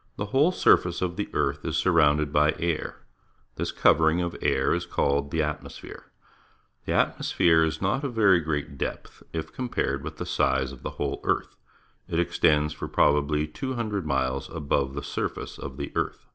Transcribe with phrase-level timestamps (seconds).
[0.18, 3.00] —The whole surface of the earth is surrounded by air.
[3.56, 6.02] This cover ing of air is called the Atmosphere^
[6.84, 10.90] The atmosphere is not of very great depth if compared with the size of the
[11.00, 11.56] whole earth.
[12.08, 16.26] It extends for probably 200 miles above the surface of the earth.